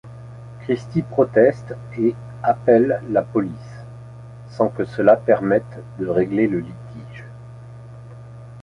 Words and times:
Christie 0.61 1.03
proteste 1.03 1.75
et 1.95 2.15
appelle 2.41 3.03
la 3.11 3.21
police, 3.21 3.51
sans 4.49 4.69
que 4.69 4.83
cela 4.83 5.15
permette 5.15 5.83
de 5.99 6.07
régler 6.07 6.47
le 6.47 6.57
litige. 6.57 7.23